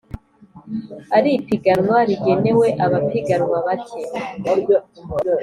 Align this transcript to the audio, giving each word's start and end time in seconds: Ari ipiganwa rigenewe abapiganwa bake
Ari 1.17 1.29
ipiganwa 1.41 1.97
rigenewe 2.07 2.67
abapiganwa 2.85 3.57
bake 3.67 4.01